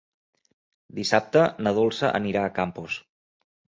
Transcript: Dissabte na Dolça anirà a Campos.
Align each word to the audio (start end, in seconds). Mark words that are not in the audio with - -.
Dissabte 0.99 1.43
na 1.67 1.73
Dolça 1.81 2.09
anirà 2.21 2.47
a 2.47 2.55
Campos. 2.59 2.97